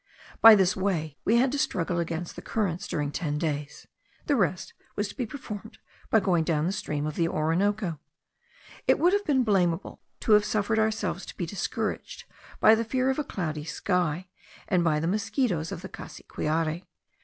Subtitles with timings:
[0.41, 3.85] By this way we had to struggle against the currents during ten days;
[4.25, 5.77] the rest was to be performed
[6.09, 7.99] by going down the stream of the Orinoco.
[8.87, 12.23] It would have been blamable to have suffered ourselves to be discouraged
[12.59, 14.27] by the fear of a cloudy sky,
[14.67, 16.81] and by the mosquitos of the Cassiquiare.